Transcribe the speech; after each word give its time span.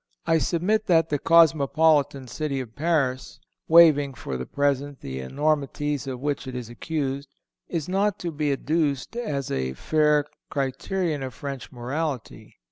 I 0.25 0.39
submit 0.39 0.87
that 0.87 1.09
the 1.09 1.19
cosmopolitan 1.19 2.27
city 2.27 2.59
of 2.59 2.75
Paris 2.75 3.39
(waiving, 3.67 4.15
for 4.15 4.35
the 4.35 4.47
present, 4.47 5.01
the 5.01 5.19
enormities 5.19 6.07
of 6.07 6.19
which 6.19 6.47
it 6.47 6.55
is 6.55 6.71
accused), 6.71 7.29
is 7.69 7.87
not 7.87 8.17
to 8.21 8.31
be 8.31 8.51
adduced 8.51 9.15
as 9.15 9.51
a 9.51 9.73
fair 9.73 10.25
criterion 10.49 11.21
of 11.21 11.35
French 11.35 11.71
morality. 11.71 12.55